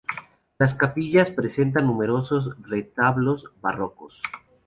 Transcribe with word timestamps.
Las 0.57 0.73
capillas 0.73 1.29
presentan 1.29 1.85
numerosos 1.85 2.55
retablos 2.65 3.51
barrocos. 3.61 4.23